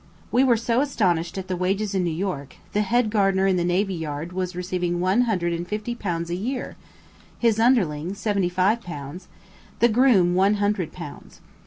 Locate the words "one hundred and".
4.99-5.67